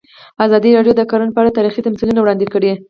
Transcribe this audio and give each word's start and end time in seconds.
ازادي 0.45 0.69
راډیو 0.77 0.93
د 0.97 1.01
کرهنه 1.09 1.33
په 1.33 1.39
اړه 1.41 1.55
تاریخي 1.57 1.81
تمثیلونه 1.87 2.19
وړاندې 2.21 2.45
کړي. 2.53 2.71